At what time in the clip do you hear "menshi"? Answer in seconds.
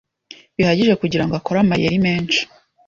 2.05-2.41